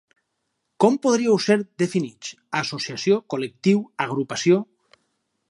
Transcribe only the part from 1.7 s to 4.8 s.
definits: associació, col·lectiu, agrupació…?